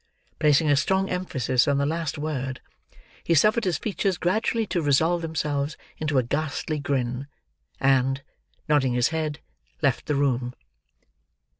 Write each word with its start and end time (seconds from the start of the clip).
Placing 0.39 0.67
a 0.67 0.75
strong 0.75 1.11
emphasis 1.11 1.67
on 1.67 1.77
the 1.77 1.85
last 1.85 2.17
word, 2.17 2.59
he 3.23 3.35
suffered 3.35 3.65
his 3.65 3.77
features 3.77 4.17
gradually 4.17 4.65
to 4.65 4.81
resolve 4.81 5.21
themselves 5.21 5.77
into 5.99 6.17
a 6.17 6.23
ghastly 6.23 6.79
grin, 6.79 7.27
and, 7.79 8.23
nodding 8.67 8.93
his 8.93 9.09
head, 9.09 9.41
left 9.83 10.07
the 10.07 10.15
room. 10.15 10.55